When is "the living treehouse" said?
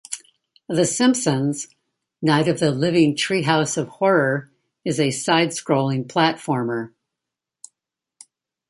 2.59-3.77